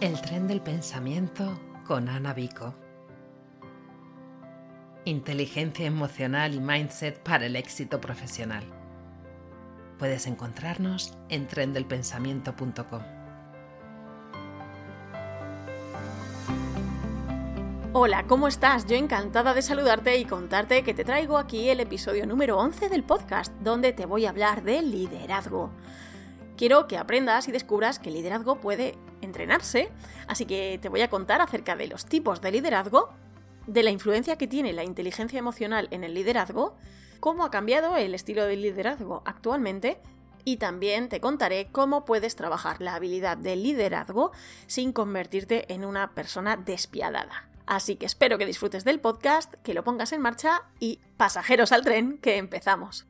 [0.00, 2.74] El tren del pensamiento con Ana Vico.
[5.04, 8.64] Inteligencia emocional y mindset para el éxito profesional.
[9.98, 13.02] Puedes encontrarnos en trendelpensamiento.com.
[17.92, 18.86] Hola, ¿cómo estás?
[18.86, 23.04] Yo encantada de saludarte y contarte que te traigo aquí el episodio número 11 del
[23.04, 25.70] podcast, donde te voy a hablar de liderazgo.
[26.56, 29.90] Quiero que aprendas y descubras que el liderazgo puede entrenarse,
[30.26, 33.10] así que te voy a contar acerca de los tipos de liderazgo,
[33.66, 36.76] de la influencia que tiene la inteligencia emocional en el liderazgo,
[37.20, 40.00] cómo ha cambiado el estilo de liderazgo actualmente
[40.44, 44.32] y también te contaré cómo puedes trabajar la habilidad de liderazgo
[44.66, 47.48] sin convertirte en una persona despiadada.
[47.66, 51.84] Así que espero que disfrutes del podcast, que lo pongas en marcha y pasajeros al
[51.84, 53.06] tren, que empezamos.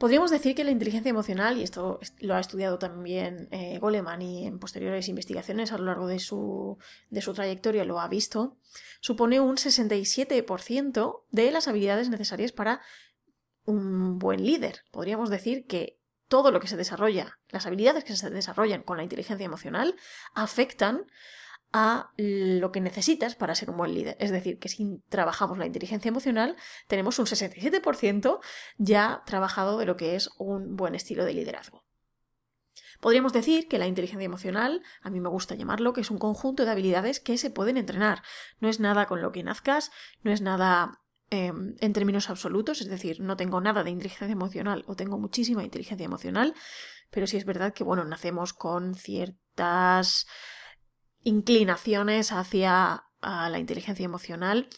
[0.00, 4.46] Podríamos decir que la inteligencia emocional, y esto lo ha estudiado también eh, Goleman y
[4.46, 6.78] en posteriores investigaciones a lo largo de su,
[7.10, 8.56] de su trayectoria lo ha visto,
[9.02, 12.80] supone un 67% de las habilidades necesarias para
[13.66, 14.84] un buen líder.
[14.90, 19.02] Podríamos decir que todo lo que se desarrolla, las habilidades que se desarrollan con la
[19.02, 19.96] inteligencia emocional,
[20.32, 21.04] afectan
[21.72, 24.16] a lo que necesitas para ser un buen líder.
[24.18, 26.56] Es decir, que si trabajamos la inteligencia emocional,
[26.88, 28.40] tenemos un 67%
[28.78, 31.84] ya trabajado de lo que es un buen estilo de liderazgo.
[33.00, 36.64] Podríamos decir que la inteligencia emocional, a mí me gusta llamarlo, que es un conjunto
[36.64, 38.22] de habilidades que se pueden entrenar.
[38.58, 39.90] No es nada con lo que nazcas,
[40.22, 44.84] no es nada em, en términos absolutos, es decir, no tengo nada de inteligencia emocional
[44.86, 46.54] o tengo muchísima inteligencia emocional,
[47.10, 50.26] pero sí es verdad que, bueno, nacemos con ciertas
[51.22, 54.68] inclinaciones hacia la inteligencia emocional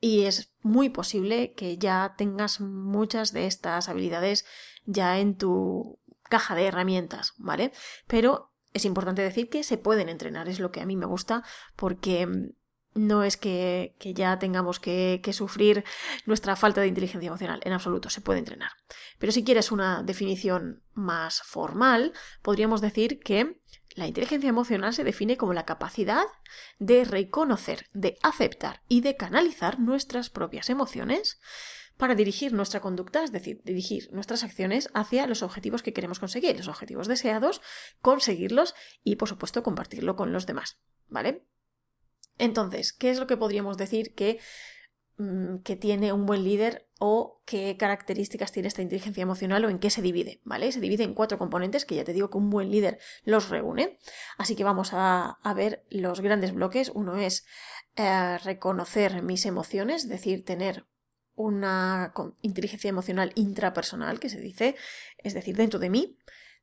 [0.00, 4.44] y es muy posible que ya tengas muchas de estas habilidades
[4.84, 7.72] ya en tu caja de herramientas, ¿vale?
[8.08, 11.44] Pero es importante decir que se pueden entrenar, es lo que a mí me gusta
[11.76, 12.26] porque
[12.94, 15.84] no es que, ya tengamos que, que, sufrir
[16.26, 18.70] nuestra falta de inteligencia emocional, en absoluto, se puede entrenar.
[19.18, 22.12] Pero si quieres una definición más formal,
[22.42, 23.60] podríamos decir que
[23.94, 26.24] la inteligencia emocional se define como la capacidad
[26.78, 31.40] de reconocer, de aceptar y de canalizar nuestras propias emociones
[31.96, 36.56] para dirigir nuestra conducta, es decir, dirigir nuestras acciones hacia los objetivos que queremos conseguir,
[36.56, 37.60] los objetivos deseados,
[38.00, 40.78] conseguirlos y, por supuesto, compartirlo con los demás.
[41.08, 41.44] ¿Vale?
[42.38, 44.40] Entonces, ¿qué es lo que podríamos decir que
[45.62, 49.90] que tiene un buen líder o qué características tiene esta inteligencia emocional o en qué
[49.90, 50.72] se divide, ¿vale?
[50.72, 53.98] Se divide en cuatro componentes que ya te digo que un buen líder los reúne.
[54.38, 56.90] Así que vamos a, ver los grandes bloques.
[56.94, 57.44] Uno es
[57.96, 60.86] eh, reconocer mis emociones, es decir, tener
[61.34, 64.76] una inteligencia emocional intrapersonal, que se dice,
[65.18, 66.18] es decir, dentro de mí.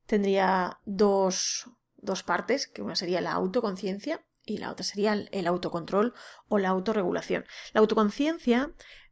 [0.05, 6.13] Tendría dos, dos partes, que una sería la autoconciencia y la otra sería el autocontrol
[6.47, 7.45] o la autorregulación.
[7.73, 8.71] La autoconciencia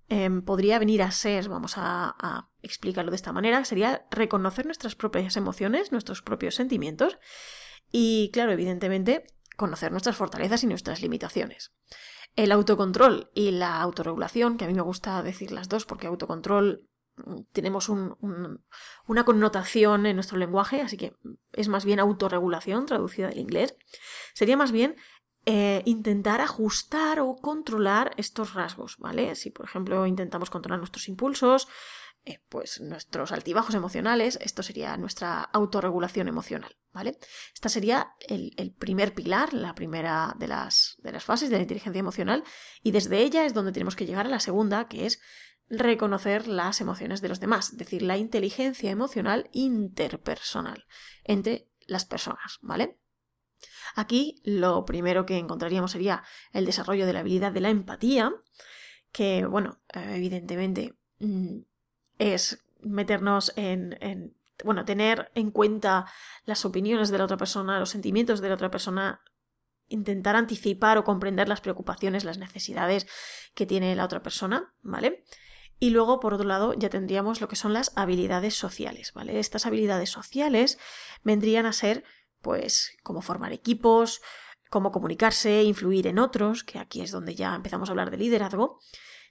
[0.10, 5.38] em, podría venir a ser, vamos a, explicarlo de esta manera, sería reconocer nuestras propias
[5.38, 7.18] emociones, nuestros propios sentimientos
[7.92, 9.26] y, claro, evidentemente,
[9.56, 11.72] conocer nuestras fortalezas y nuestras limitaciones.
[12.36, 16.88] El autocontrol y la autorregulación, que a mí me gusta decir las dos porque autocontrol
[17.16, 21.16] mm, tenemos una connotación en nuestro lenguaje, así que
[21.54, 23.76] es más bien autorregulación, traducida del inglés,
[24.34, 24.96] sería más bien
[25.50, 29.34] eh, intentar ajustar o controlar estos rasgos, ¿vale?
[29.36, 31.70] Si, por ejemplo, intentamos controlar nuestros impulsos,
[32.26, 37.18] eh, pues nuestros altibajos emocionales, esto sería nuestra autorregulación emocional, ¿vale?
[37.54, 42.02] Esta sería el, primer pilar, la primera de las, de las fases de la inteligencia
[42.02, 42.44] emocional,
[42.84, 45.22] y desde ella es donde tenemos que llegar a la segunda, que es
[45.70, 50.88] reconocer las emociones de los demás, es decir, la inteligencia emocional interpersonal
[51.24, 52.98] entre las personas, ¿vale?
[53.96, 56.24] Aquí lo primero que encontraríamos sería
[56.54, 58.34] el desarrollo de la habilidad de la empatía,
[59.12, 61.60] que, bueno, eh, evidentemente mm,
[62.20, 66.06] es meternos en, bueno, tener en cuenta
[66.46, 69.22] las opiniones de la otra persona, los sentimientos de la otra persona,
[69.88, 73.08] intentar anticipar o comprender las preocupaciones, las necesidades
[73.54, 75.24] que tiene la otra persona, ¿vale?
[75.80, 79.40] Y luego, por otro lado, ya tendríamos lo que son las habilidades sociales, ¿vale?
[79.40, 80.80] Estas habilidades sociales
[81.24, 82.04] vendrían a ser
[82.42, 84.22] pues cómo formar equipos,
[84.70, 88.80] cómo comunicarse, influir en otros, que aquí es donde ya empezamos a hablar de liderazgo,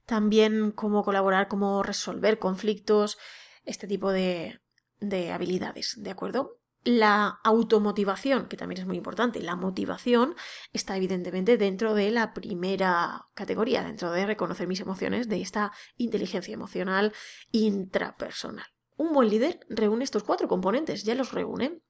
[0.06, 3.18] también cómo colaborar, cómo resolver conflictos,
[3.64, 4.60] este tipo de,
[5.00, 6.60] de habilidades, ¿de acuerdo?
[6.84, 10.36] La automotivación, que también es muy importante, la motivación
[10.72, 16.54] está evidentemente dentro de la primera categoría, dentro de reconocer mis emociones, de esta inteligencia
[16.54, 17.12] emocional
[17.50, 18.66] intrapersonal.
[18.96, 21.82] Un buen líder reúne estos cuatro componentes, ya los reúne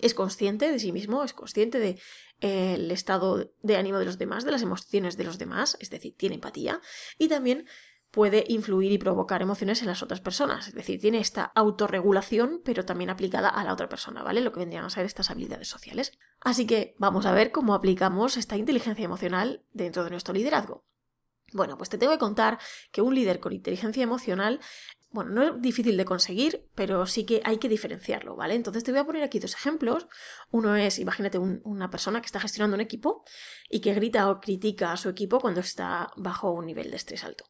[0.00, 1.98] es consciente de sí mismo, es consciente del
[2.40, 6.14] de, estado de ánimo de los demás, de las emociones de los demás, es decir,
[6.16, 6.80] tiene empatía
[7.18, 7.66] y también
[8.10, 10.68] puede influir y provocar emociones en las otras personas.
[10.68, 14.40] Es decir, tiene esta autorregulación, pero también aplicada a la otra persona, ¿vale?
[14.40, 16.12] Lo que vendrían a ser estas habilidades sociales.
[16.40, 20.86] Así que vamos a ver cómo aplicamos esta inteligencia emocional dentro de nuestro liderazgo.
[21.52, 22.58] Bueno, pues te tengo que contar
[22.90, 24.60] que un líder con inteligencia emocional
[25.10, 28.54] bueno, no es difícil de conseguir, pero sí que hay que diferenciarlo, ¿vale?
[28.54, 30.06] Entonces te voy a poner aquí dos ejemplos.
[30.50, 33.24] Uno es, imagínate, una persona que está gestionando un equipo
[33.70, 37.24] y que grita o critica a su equipo cuando está bajo un nivel de estrés
[37.24, 37.44] alto.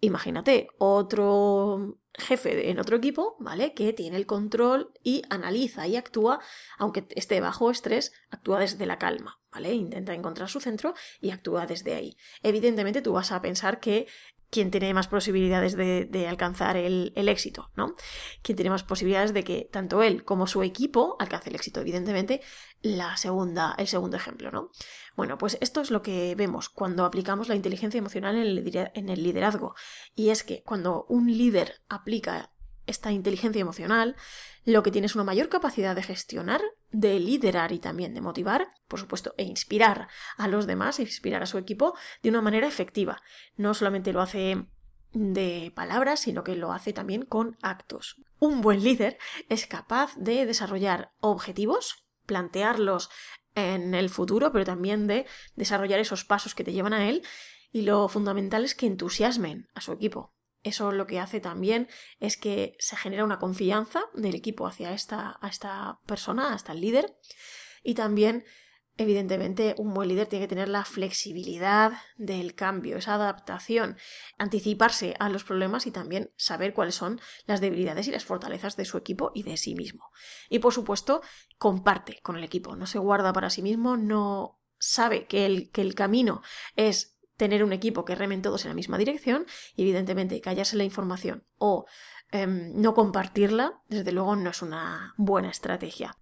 [0.00, 3.72] Imagínate otro jefe en otro equipo, ¿vale?
[3.72, 6.40] Que tiene el control y analiza y actúa,
[6.78, 9.72] aunque esté bajo estrés, actúa desde la calma, ¿vale?
[9.72, 12.16] Intenta encontrar su centro y actúa desde ahí.
[12.42, 14.06] Evidentemente tú vas a pensar que
[14.50, 17.94] quien tiene más posibilidades de, alcanzar el, éxito, ¿no?
[18.42, 22.40] Quien tiene más posibilidades de que tanto él como su equipo alcance el éxito, evidentemente,
[22.82, 24.70] la segunda, el segundo ejemplo, ¿no?
[25.16, 29.74] Bueno, pues esto es lo que vemos cuando aplicamos la inteligencia emocional en el liderazgo.
[30.14, 32.52] Y es que cuando un líder aplica
[32.86, 34.16] esta inteligencia emocional,
[34.64, 36.60] lo que tiene es una mayor capacidad de gestionar,
[36.90, 41.42] de liderar y también de motivar, por supuesto, e inspirar a los demás, e inspirar
[41.42, 43.22] a su equipo de una manera efectiva.
[43.56, 44.66] No solamente lo hace
[45.12, 48.16] de palabras, sino que lo hace también con actos.
[48.38, 49.18] Un buen líder
[49.48, 53.08] es capaz de desarrollar objetivos, plantearlos
[53.54, 57.22] en el futuro, pero también de desarrollar esos pasos que te llevan a él
[57.72, 60.35] y lo fundamental es que entusiasmen a su equipo.
[60.66, 65.38] Eso lo que hace también es que se genera una confianza del equipo hacia esta,
[65.40, 67.16] a esta persona, hasta el líder.
[67.84, 68.44] Y también,
[68.96, 73.96] evidentemente, un buen líder tiene que tener la flexibilidad del cambio, esa adaptación,
[74.38, 78.86] anticiparse a los problemas y también saber cuáles son las debilidades y las fortalezas de
[78.86, 80.10] su equipo y de sí mismo.
[80.50, 81.22] Y por supuesto,
[81.58, 85.82] comparte con el equipo, no se guarda para sí mismo, no sabe que el, que
[85.82, 86.42] el camino
[86.74, 90.84] es tener un equipo que remen todos en la misma dirección y evidentemente callarse la
[90.84, 91.86] información o
[92.30, 96.16] em, no compartirla, desde luego no es una buena estrategia.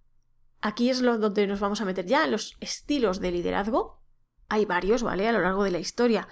[0.61, 4.01] Aquí es donde nos vamos a meter ya los estilos de liderazgo.
[4.49, 5.27] Hay varios, ¿vale?
[5.27, 6.27] A lo largo de la historia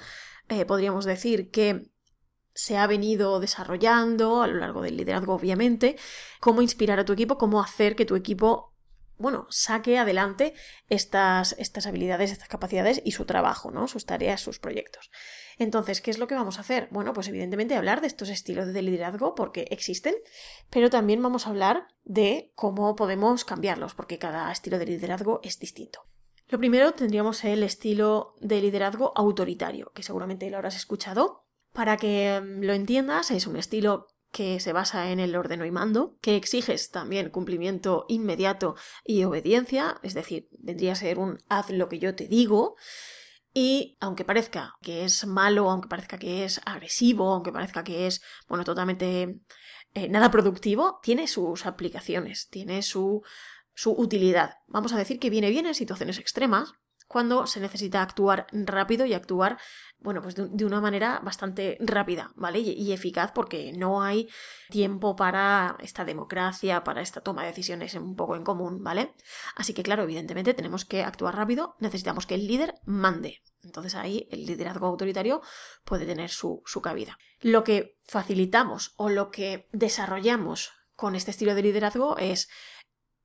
[0.50, 1.92] eh, podríamos decir que
[2.54, 5.98] se ha venido desarrollando a lo largo del liderazgo, obviamente,
[6.40, 8.73] cómo inspirar a tu equipo, cómo hacer que tu equipo
[9.18, 10.54] bueno, saque adelante
[10.90, 13.88] estas, estas habilidades, estas capacidades y su trabajo, ¿no?
[13.88, 15.12] Sus tareas, sus proyectos.
[15.58, 16.88] Entonces, ¿qué es lo que vamos a hacer?
[16.92, 20.16] Bueno, pues evidentemente hablar de estos estilos de liderazgo porque existen,
[20.70, 25.60] pero también vamos a hablar de cómo podemos cambiarlos, porque cada estilo de liderazgo es
[25.60, 26.08] distinto.
[26.48, 31.46] Lo primero tendríamos el estilo de liderazgo autoritario, que seguramente lo habrás escuchado.
[31.72, 35.72] Para que mm, lo entiendas, es un estilo que se basa en el ordeno y
[35.72, 38.76] mando, que exiges también cumplimiento inmediato
[39.06, 42.76] y obediencia, es decir, vendría a ser un haz lo que yo te digo,
[43.54, 48.24] y aunque parezca que es malo, aunque parezca que es agresivo, aunque parezca que es,
[48.48, 49.40] bueno, totalmente
[49.94, 53.22] eh, nada productivo, tiene sus aplicaciones, tiene su,
[53.76, 54.56] su utilidad.
[54.66, 56.74] Vamos a decir que viene bien en situaciones extremas,
[57.08, 59.58] cuando se necesita actuar rápido y actuar,
[60.00, 62.60] bueno, pues de, una manera bastante rápida, ¿vale?
[62.60, 64.30] Y, eficaz porque no hay
[64.70, 69.14] tiempo para esta democracia, para esta toma de decisiones un poco en común, ¿vale?
[69.56, 73.42] Así que, claro, evidentemente tenemos que actuar rápido, necesitamos que el líder mande.
[73.64, 75.42] Entonces ahí el liderazgo autoritario
[75.86, 77.18] puede tener su, su cabida.
[77.40, 82.50] Lo que facilitamos o lo que desarrollamos con este estilo de liderazgo es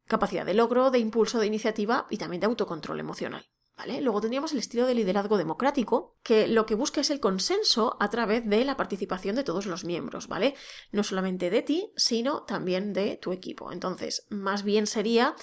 [0.07, 3.47] capacidad de logro, de impulso, de iniciativa y también de autocontrol emocional.
[3.87, 8.11] Luego tendríamos el estilo de liderazgo democrático, que lo que busca es el consenso a
[8.11, 10.55] través de la participación de todos los miembros, ¿vale?
[10.91, 13.73] No solamente de ti, sino también de tu equipo.
[13.73, 15.35] Entonces, más bien sería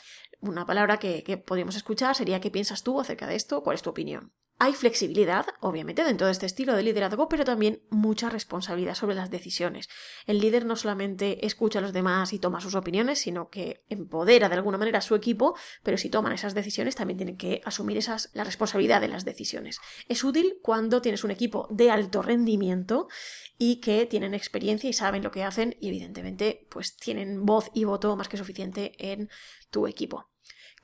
[0.42, 3.64] una palabra que, que podríamos escuchar, sería ¿qué piensas tú acerca de esto?
[3.64, 4.34] ¿Cuál es tu opinión?
[4.58, 9.30] Hay flexibilidad, obviamente, dentro de este estilo de liderazgo, pero también mucha responsabilidad sobre las
[9.30, 9.90] decisiones.
[10.28, 14.48] El líder no solamente escucha a los demás y toma sus opiniones, sino que empodera
[14.48, 17.98] de alguna manera a su equipo, pero si toman esas decisiones también tienen que asumir
[17.98, 19.80] esas, la responsabilidad de las decisiones.
[20.08, 23.10] Es útil cuando tienes un equipo de alto rendimiento
[23.58, 27.84] y que tienen experiencia y saben lo que hacen y evidentemente pues tienen voz y
[27.84, 29.30] voto más que suficiente en
[29.70, 30.30] tu equipo.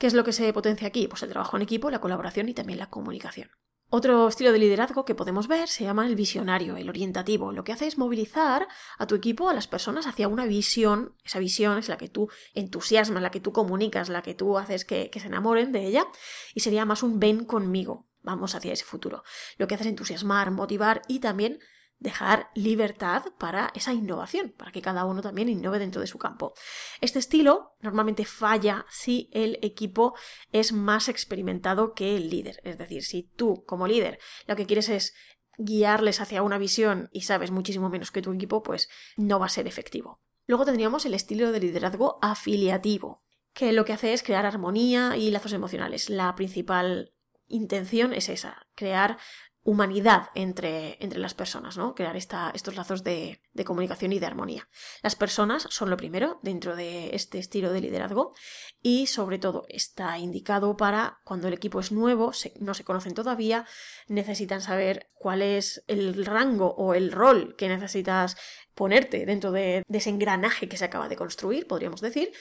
[0.02, 1.06] ¿Qué es lo que se potencia aquí?
[1.06, 3.52] Pues el trabajo en equipo, la colaboración y también la comunicación.
[3.88, 7.52] Otro estilo de liderazgo que podemos ver se llama el visionario, el orientativo.
[7.52, 8.66] Lo que hace es movilizar
[8.98, 11.14] a tu equipo, a las personas, hacia una visión.
[11.22, 14.84] Esa visión es la que tú entusiasmas, la que tú comunicas, la que tú haces
[14.84, 16.04] que, se enamoren de ella.
[16.52, 18.08] Y sería más un ven conmigo.
[18.22, 19.22] Vamos hacia ese futuro.
[19.56, 21.60] Lo que hace es entusiasmar, motivar y también
[22.02, 26.54] dejar libertad para esa innovación, para que cada uno también innove dentro de su campo.
[27.00, 30.14] Este estilo normalmente falla si el equipo
[30.50, 32.60] es más experimentado que el líder.
[32.64, 35.14] Es decir, si tú como líder lo que quieres es
[35.58, 39.50] guiarles hacia una visión y sabes muchísimo menos que tu equipo, pues no va a
[39.50, 40.20] ser efectivo.
[40.46, 45.30] Luego tendríamos el estilo de liderazgo afiliativo, que lo que hace es crear armonía y
[45.30, 46.10] lazos emocionales.
[46.10, 47.12] La principal
[47.46, 49.18] intención es esa, crear
[49.64, 51.94] humanidad entre, entre las personas, ¿no?
[51.94, 54.68] Crear estos lazos de, de, comunicación y de armonía.
[55.02, 58.34] Las personas son lo primero dentro de este estilo de liderazgo
[58.80, 63.64] y sobre todo está indicado para cuando el equipo es nuevo, no se conocen todavía,
[64.08, 68.36] necesitan saber cuál es el rango o el rol que necesitas
[68.74, 72.32] ponerte dentro de, de ese engranaje que se acaba de construir, podríamos decir,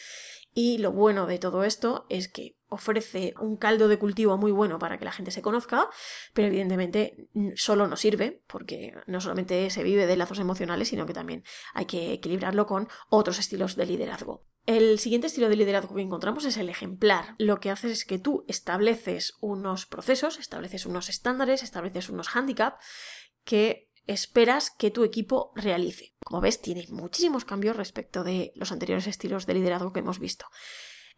[0.53, 4.79] y lo bueno de todo esto es que ofrece un caldo de cultivo muy bueno
[4.79, 5.89] para que la gente se conozca,
[6.33, 11.13] pero evidentemente solo no sirve, porque no solamente se vive de lazos emocionales, sino que
[11.13, 11.43] también
[11.73, 14.45] hay que equilibrarlo con otros estilos de liderazgo.
[14.65, 17.35] El siguiente estilo de liderazgo que encontramos es el ejemplar.
[17.37, 22.77] Lo que haces es que tú estableces unos procesos, estableces unos estándares, estableces unos handicaps
[23.43, 26.15] que esperas que tu equipo realice.
[26.23, 30.45] Como ves, tiene muchísimos cambios respecto de los anteriores estilos de liderazgo que hemos visto.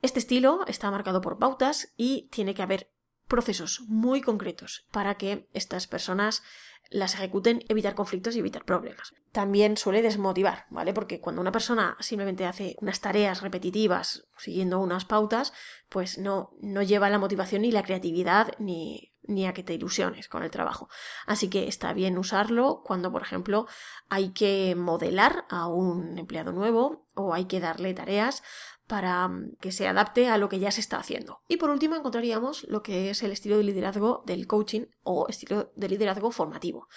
[0.02, 2.92] Este estilo está marcado por pautas y tiene que haber
[3.28, 6.44] procesos muy concretos para que estas personas
[6.90, 9.14] las ejecuten, evitar conflictos y evitar problemas.
[9.32, 10.94] También suele desmotivar, ¿vale?
[10.94, 15.54] Porque cuando una persona simplemente hace unas tareas repetitivas siguiendo unas pautas,
[15.90, 20.28] pues no, no lleva la motivación ni la creatividad ni, ni a que te ilusiones
[20.28, 20.90] con el trabajo.
[21.26, 23.68] Así que está bien usarlo cuando, por ejemplo,
[24.10, 28.44] hay que modelar a un empleado nuevo o hay que darle tareas
[28.88, 31.42] para mm, que se adapte a lo que ya se está haciendo.
[31.48, 35.72] Y por último encontraríamos lo que es el estilo de liderazgo del coaching o estilo
[35.76, 36.88] de liderazgo formativo.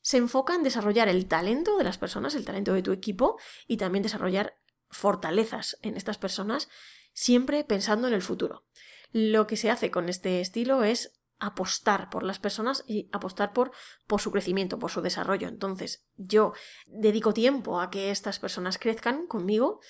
[0.00, 3.76] Se enfoca en desarrollar el talento de las personas, el talento de tu equipo y
[3.76, 4.56] también desarrollar
[4.88, 6.68] fortalezas en estas personas,
[7.12, 8.64] siempre pensando en el futuro.
[9.12, 13.72] Lo que se hace con este estilo es apostar por las personas y apostar por,
[14.06, 15.48] por su crecimiento, por su desarrollo.
[15.48, 16.52] Entonces, yo
[16.86, 19.80] dedico tiempo a que estas personas crezcan conmigo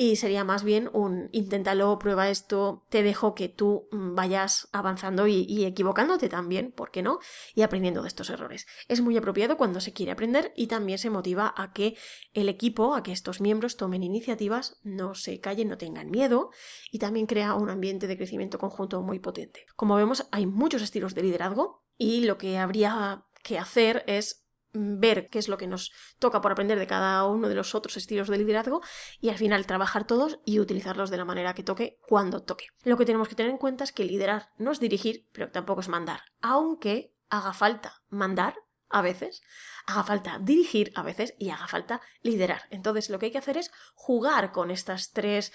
[0.00, 5.26] y sería más bien un inténtalo, prueba esto, te dejo que tú mm, vayas avanzando
[5.26, 7.18] y, equivocándote también, ¿por qué no?
[7.54, 8.66] Y aprendiendo de estos errores.
[8.88, 11.98] Es muy apropiado cuando se quiere aprender y también se motiva a que
[12.32, 16.48] el equipo, a que estos miembros tomen iniciativas, no se callen, no tengan miedo
[16.90, 19.66] y también crea un ambiente de crecimiento conjunto muy potente.
[19.76, 24.39] Como vemos, hay muchos estilos de liderazgo y lo que habría que hacer es
[24.72, 27.96] ver qué es lo que nos toca por aprender de cada uno de los otros
[27.96, 28.82] estilos de liderazgo
[29.20, 32.66] y al final trabajar todos y utilizarlos de la manera que toque cuando toque.
[32.84, 35.80] Lo que tenemos que tener en cuenta es que liderar no es dirigir, pero tampoco
[35.80, 38.54] es mandar, aunque haga falta mandar
[38.90, 39.42] a veces,
[39.86, 42.62] haga falta dirigir a veces y haga falta liderar.
[42.70, 45.52] Entonces lo que hay que hacer es jugar con estas tres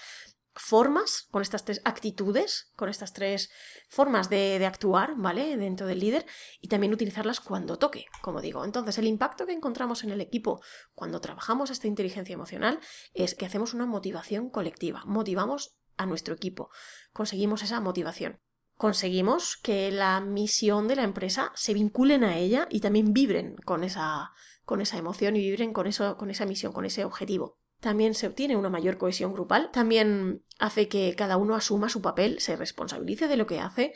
[0.56, 3.50] formas, con estas tres actitudes, con estas tres
[3.88, 5.56] formas de, actuar, ¿vale?
[5.56, 6.26] Dentro del líder
[6.60, 8.64] y también utilizarlas cuando toque, como digo.
[8.64, 10.60] Entonces, el impacto que encontramos en el equipo
[10.94, 12.80] cuando trabajamos esta inteligencia emocional
[13.14, 16.70] es que hacemos una motivación colectiva, motivamos a nuestro equipo,
[17.12, 18.40] conseguimos esa motivación.
[18.76, 23.84] Conseguimos que la misión de la empresa se vinculen a ella y también vibren con
[23.84, 24.32] esa,
[24.66, 28.26] con esa emoción y vibren con, eso, con esa misión, con ese objetivo también se
[28.26, 33.28] obtiene una mayor cohesión grupal, también hace que cada uno asuma su papel, se responsabilice
[33.28, 33.92] de lo que hace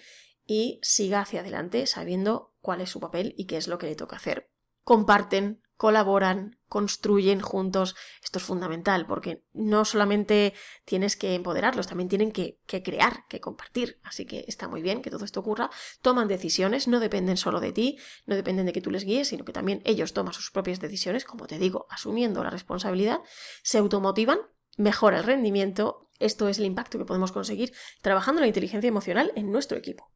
[0.47, 3.97] y siga hacia adelante sabiendo cuál es su papel y qué es lo que le
[3.97, 4.51] toca hacer.
[4.85, 7.97] Comparten colaboran, construyen juntos.
[8.23, 13.99] Esto es fundamental porque no solamente tienes que empoderarlos, también tienen que, crear, que compartir.
[14.05, 15.69] Así que está muy bien que todo esto ocurra.
[16.01, 19.45] Toman decisiones, no dependen solo de ti, no dependen de que tú les guíes, sino
[19.45, 23.21] que también ellos toman sus propias decisiones, como te digo, asumiendo la responsabilidad,
[23.63, 24.39] se automotivan,
[24.81, 26.09] mejora el rendimiento.
[26.19, 27.73] Esto es el impacto que podemos conseguir
[28.03, 30.13] trabajando la inteligencia emocional en nuestro equipo.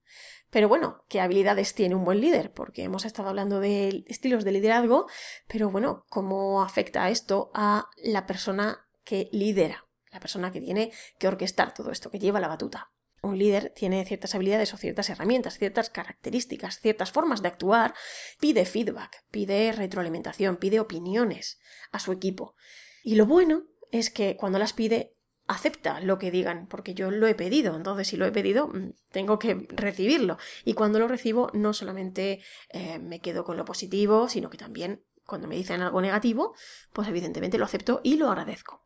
[0.50, 2.52] Pero bueno, ¿qué habilidades tiene un buen líder?
[2.52, 5.06] Porque hemos estado hablando de estilos de liderazgo,
[5.48, 9.86] pero bueno, ¿cómo afecta esto a la persona que lidera?
[10.12, 12.92] La persona que tiene que orquestar todo esto, que lleva la batuta.
[13.22, 17.94] Un líder tiene ciertas habilidades o ciertas herramientas, ciertas características, ciertas formas de actuar,
[18.38, 21.58] pide feedback, pide retroalimentación, pide opiniones
[21.90, 22.54] a su equipo.
[23.02, 23.64] Y lo bueno
[23.98, 25.14] es que cuando las pide
[25.46, 28.94] acepta lo que digan, porque yo lo he pedido, entonces si lo he pedido, mm,
[29.12, 30.36] tengo que recibirlo.
[30.64, 35.04] Y cuando lo recibo, no solamente eh, me quedo con lo positivo, sino que también
[35.24, 36.54] cuando me dicen algo negativo,
[36.92, 38.82] pues evidentemente lo acepto y lo agradezco.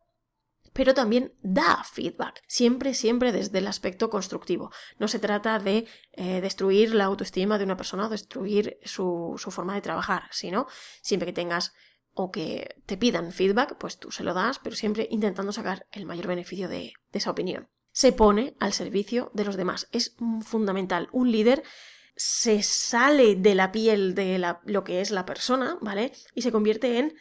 [0.71, 4.71] pero también da feedback, siempre, siempre desde el aspecto constructivo.
[4.99, 9.73] No se trata de eh, destruir la autoestima de una persona o destruir su, forma
[9.73, 10.67] de trabajar, sino
[11.01, 11.73] siempre que tengas
[12.21, 16.05] o que te pidan feedback, pues tú se lo das, pero siempre intentando sacar el
[16.05, 17.69] mayor beneficio de, esa opinión.
[17.93, 19.87] Se pone al servicio de los demás.
[19.93, 21.07] Es fundamental.
[21.13, 21.63] Un líder
[22.17, 26.11] se sale de la piel de lo que es la persona, ¿vale?
[26.35, 27.15] Y se convierte en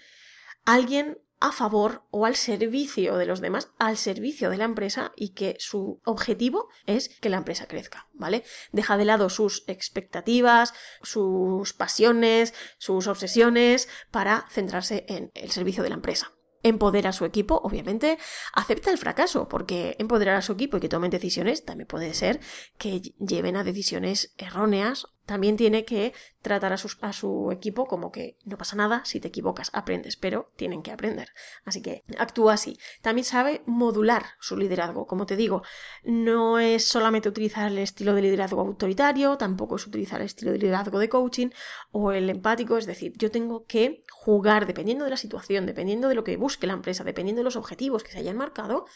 [0.64, 5.30] alguien a favor o al servicio de los demás, al servicio de la empresa y
[5.30, 8.44] que su objetivo es que la empresa crezca, ¿vale?
[8.72, 15.90] Deja de lado sus expectativas, sus pasiones, sus obsesiones para centrarse en el servicio de
[15.90, 18.18] la empresa empodera a su equipo, obviamente,
[18.52, 22.40] acepta el fracaso, porque empoderar a su equipo y que tomen decisiones también puede ser
[22.78, 26.78] que lleven a decisiones erróneas también tiene que tratar a,
[27.12, 31.28] su equipo como que no pasa nada, si te equivocas, aprendes, pero tienen que aprender.
[31.66, 32.78] Así que actúa así.
[33.02, 35.06] También sabe modular su liderazgo.
[35.06, 35.62] Como te digo,
[36.02, 40.60] no es solamente utilizar el estilo de liderazgo autoritario, tampoco es utilizar el estilo de
[40.60, 41.48] liderazgo de coaching
[41.90, 46.14] o el empático, es decir, yo tengo que jugar dependiendo de la situación, dependiendo de
[46.14, 48.86] lo que busque la empresa, dependiendo de los objetivos que se hayan marcado,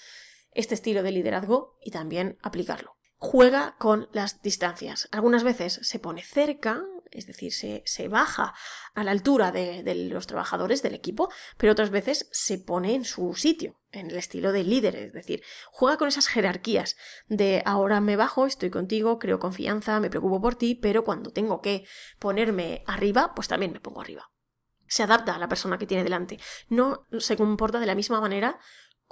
[0.53, 5.09] este estilo de liderazgo y también aplicarlo juega con las distancias.
[5.13, 8.53] Algunas veces se pone cerca, es decir, se, baja
[8.95, 13.05] a la altura de, de, los trabajadores del equipo, pero otras veces se pone en
[13.05, 16.97] su sitio, en el estilo de líder, es decir, juega con esas jerarquías
[17.29, 21.61] de ahora me bajo, estoy contigo, creo confianza, me preocupo por ti, pero cuando tengo
[21.61, 21.87] que
[22.19, 24.33] ponerme arriba, pues también me pongo arriba.
[24.89, 28.59] Se adapta a la persona que tiene delante, no se comporta de la misma manera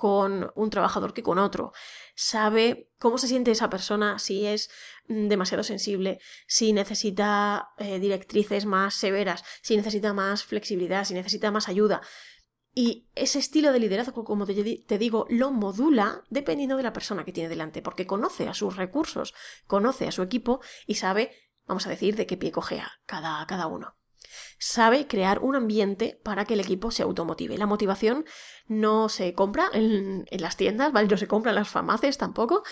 [0.01, 1.75] con un trabajador que con otro.
[2.15, 4.71] Sabe cómo se siente esa persona, si es
[5.09, 11.51] mm, demasiado sensible, si necesita eh, directrices más severas, si necesita más flexibilidad, si necesita
[11.51, 12.01] más ayuda.
[12.75, 14.55] Y ese estilo de liderazgo, como te,
[14.99, 19.35] digo, lo modula dependiendo de la persona que tiene delante, porque conoce a sus recursos,
[19.67, 21.31] conoce a su equipo y sabe,
[21.67, 24.00] vamos a decir, de qué pie cojea cada, cada uno
[24.61, 27.57] sabe crear un ambiente para que el equipo se automotive.
[27.57, 28.27] La motivación
[28.69, 31.09] no se compra en, las tiendas, ¿vale?
[31.09, 32.63] No se compra en las farmacias tampoco.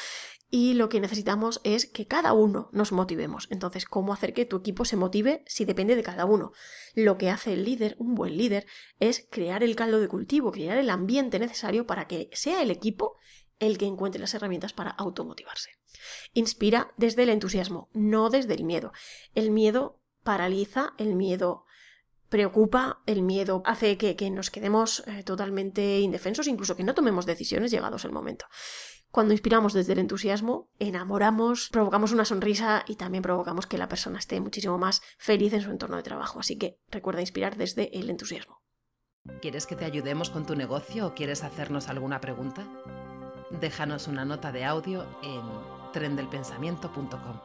[0.50, 3.48] Y lo que necesitamos es que cada uno nos motivemos.
[3.50, 6.52] Entonces, ¿cómo hacer que tu equipo se motive si depende de cada uno?
[6.94, 8.66] Lo que hace el líder, un buen líder,
[9.00, 13.16] es crear el caldo de cultivo, crear el ambiente necesario para que sea el equipo
[13.58, 15.70] el que encuentre las herramientas para automotivarse.
[16.32, 18.92] Inspira desde el entusiasmo, no desde el miedo.
[19.34, 21.64] El miedo paraliza, el miedo
[22.28, 27.70] preocupa, el miedo hace que, nos quedemos eh, totalmente indefensos, incluso que no tomemos decisiones
[27.70, 28.46] llegados el momento.
[29.10, 34.18] Cuando inspiramos desde el entusiasmo, enamoramos, provocamos una sonrisa y también provocamos que la persona
[34.18, 36.40] esté muchísimo más feliz en su entorno de trabajo.
[36.40, 38.62] Así que recuerda inspirar desde el entusiasmo.
[39.40, 42.66] ¿Quieres que te ayudemos con tu negocio o quieres hacernos alguna pregunta?
[43.50, 45.42] Déjanos una nota de audio en
[45.92, 47.40] trendelpensamiento.com.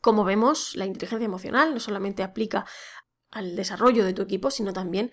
[0.00, 2.66] Como vemos, la inteligencia emocional no solamente aplica
[3.34, 5.10] al desarrollo de tu equipo, sino también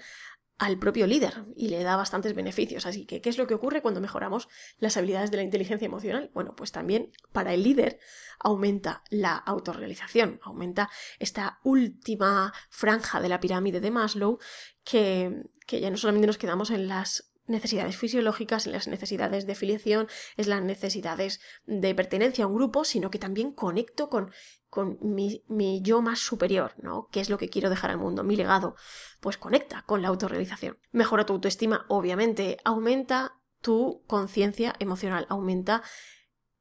[0.62, 2.86] al propio líder y le da bastantes beneficios.
[2.86, 6.30] Así que, ¿qué es lo que ocurre cuando mejoramos las habilidades de la inteligencia emocional?
[6.36, 8.00] Bueno, pues también para el líder
[8.38, 14.38] aumenta la autorrealización, aumenta esta última franja de la pirámide de Maslow
[14.84, 19.56] que, que ya no solamente nos quedamos en las necesidades fisiológicas, en las necesidades de
[19.56, 24.32] filiación, es las necesidades de pertenencia a un grupo, sino que también conecto con,
[24.70, 27.08] con mi, mi, yo más superior, ¿no?
[27.12, 28.24] ¿Qué es lo que quiero dejar al mundo?
[28.24, 28.76] Mi legado.
[29.20, 30.80] Pues conecta con la autorrealización.
[30.92, 35.84] Mejora tu autoestima, obviamente, aumenta tu conciencia emocional, aumenta,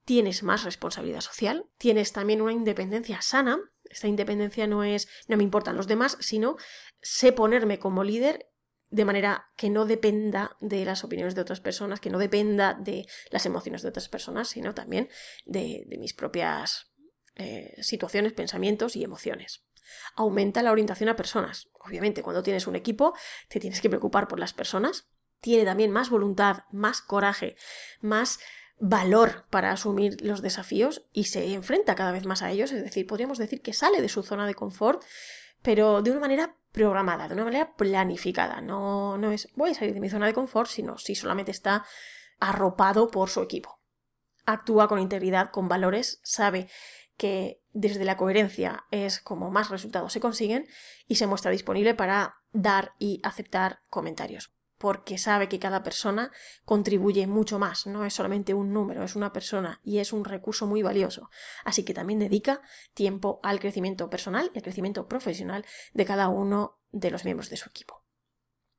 [0.04, 3.58] tienes más responsabilidad social, tienes también una independencia sana.
[3.84, 6.56] Esta independencia no es no me importan los demás, sino
[7.00, 8.49] sé ponerme como líder
[8.90, 13.06] de manera que no dependa de las opiniones de otras personas, que no dependa de
[13.30, 15.08] las emociones de otras personas, sino también
[15.46, 16.90] de, mis propias
[17.36, 19.64] eh, situaciones, pensamientos y emociones.
[20.16, 21.68] Aumenta la orientación a personas.
[21.74, 23.14] Obviamente, cuando tienes un equipo,
[23.48, 25.08] te tienes que preocupar por las personas.
[25.40, 27.56] Tiene también más voluntad, más coraje,
[28.00, 28.40] más
[28.80, 32.72] valor para asumir los desafíos y se enfrenta cada vez más a ellos.
[32.72, 35.02] Es decir, podríamos decir que sale de su zona de confort,
[35.62, 38.60] pero de una manera programada, de una manera planificada.
[38.60, 41.84] No, no es voy a salir de mi zona de confort, sino si solamente está
[42.38, 43.80] arropado por su equipo.
[44.46, 46.68] Actúa con integridad, con valores, sabe
[47.16, 50.66] que desde la coherencia es como más resultados se consiguen
[51.06, 56.32] y se muestra disponible para dar y aceptar comentarios porque sabe que cada persona
[56.64, 60.66] contribuye mucho más, no es solamente un número, es una persona y es un recurso
[60.66, 61.28] muy valioso.
[61.66, 62.62] Así que también dedica
[62.94, 67.58] tiempo al crecimiento personal y al crecimiento profesional de cada uno de los miembros de
[67.58, 68.06] su equipo.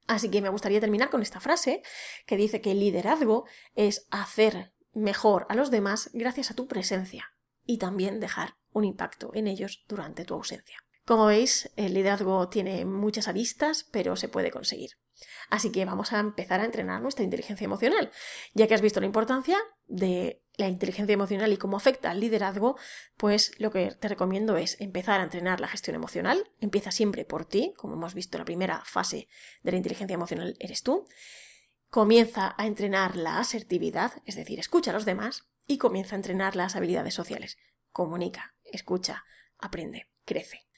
[0.07, 1.83] Así que me gustaría terminar con esta frase
[2.25, 7.35] que dice que el liderazgo es hacer mejor a los demás gracias a tu presencia
[7.63, 10.79] y también dejar un impacto en ellos durante tu ausencia.
[11.05, 14.91] Como veis, el liderazgo tiene muchas aristas, pero se puede conseguir.
[15.49, 18.11] Así que vamos a empezar a entrenar nuestra inteligencia emocional.
[18.53, 22.77] Ya que has visto la importancia de la inteligencia emocional y cómo afecta al liderazgo,
[23.17, 26.49] pues lo que te recomiendo es empezar a entrenar la gestión emocional.
[26.59, 29.27] Empieza siempre por ti, como hemos visto, la primera fase
[29.63, 31.05] de la inteligencia emocional eres tú.
[31.89, 36.55] Comienza a entrenar la asertividad, es decir, escucha a los demás, y comienza a entrenar
[36.55, 37.57] las habilidades sociales.
[37.91, 39.25] Comunica, escucha,
[39.57, 40.70] aprende, crece.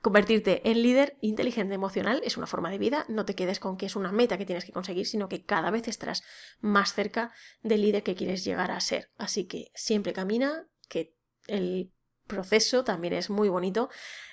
[0.00, 3.86] Convertirte en líder inteligente emocional es una forma de vida, no te quedes con que
[3.86, 6.22] es una meta que tienes que conseguir, sino que cada vez estarás
[6.60, 7.32] más cerca
[7.62, 9.10] del líder que quieres llegar a ser.
[9.18, 11.16] Así que siempre camina, que
[11.48, 11.92] el
[12.28, 13.90] proceso también es muy bonito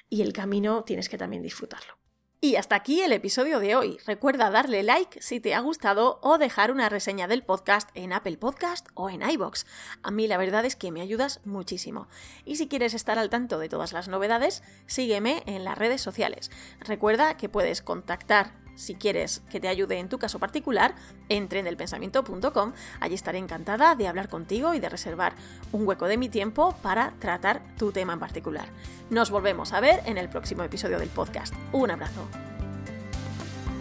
[0.08, 1.98] y el camino tienes que también disfrutarlo.
[2.42, 3.98] Y hasta aquí el episodio de hoy.
[4.06, 8.38] Recuerda darle like si te ha gustado o dejar una reseña del podcast en Apple
[8.38, 9.66] Podcast o en iBox.
[10.04, 12.08] A mí la verdad es que me ayudas muchísimo.
[12.44, 16.52] Y si quieres estar al tanto de todas las novedades, sígueme en las redes sociales.
[16.82, 20.96] Recuerda que puedes contactar si quieres que te ayude en tu caso particular,
[21.30, 22.74] entre en elpensamiento.com.
[23.00, 25.34] Allí estaré encantada de hablar contigo y de reservar
[25.72, 28.68] un hueco de mi tiempo para tratar tu tema en particular.
[29.10, 31.54] Nos volvemos a ver en el próximo episodio del podcast.
[31.72, 32.28] Un abrazo.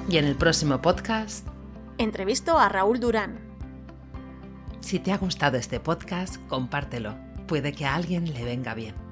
[0.08, 1.46] Y en el próximo podcast...
[1.96, 3.38] Entrevisto a Raúl Durán.
[4.80, 7.16] Si te ha gustado este podcast, compártelo.
[7.46, 9.03] Puede que a alguien le venga bien.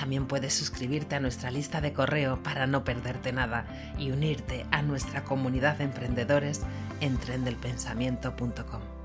[0.00, 3.66] También puedes suscribirte a nuestra lista de correo para no perderte nada
[3.98, 6.62] y unirte a nuestra comunidad de emprendedores
[7.02, 8.99] en trendelpensamiento.com.